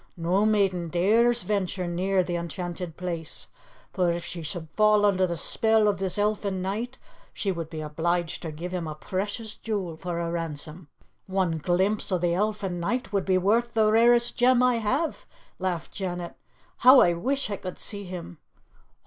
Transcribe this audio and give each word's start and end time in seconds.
No 0.17 0.47
maiden 0.47 0.89
dares 0.89 1.43
venture 1.43 1.85
near 1.85 2.23
the 2.23 2.35
enchanted 2.35 2.97
place, 2.97 3.49
for 3.93 4.11
if 4.11 4.25
she 4.25 4.41
should 4.41 4.67
fall 4.75 5.05
under 5.05 5.27
the 5.27 5.37
spell 5.37 5.87
of 5.87 5.99
this 5.99 6.17
Elfin 6.17 6.59
Knight 6.59 6.97
she 7.35 7.51
would 7.51 7.69
be 7.69 7.81
obliged 7.81 8.41
to 8.41 8.51
give 8.51 8.71
him 8.71 8.87
a 8.87 8.95
precious 8.95 9.53
jewel 9.53 9.95
for 9.95 10.19
a 10.19 10.31
ransom." 10.31 10.87
"One 11.27 11.59
glimpse 11.59 12.09
of 12.11 12.21
the 12.21 12.33
Elfin 12.33 12.79
Knight 12.79 13.13
would 13.13 13.25
be 13.25 13.37
worth 13.37 13.73
the 13.75 13.91
rarest 13.91 14.35
gem 14.35 14.63
I 14.63 14.77
have," 14.79 15.27
laughed 15.59 15.91
Janet. 15.93 16.33
"How 16.77 17.01
I 17.01 17.13
wish 17.13 17.51
I 17.51 17.57
could 17.57 17.77
see 17.77 18.03
him!" 18.05 18.39